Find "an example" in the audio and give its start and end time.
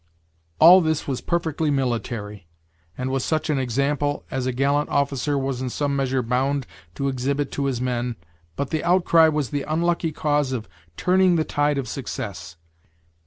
3.51-4.25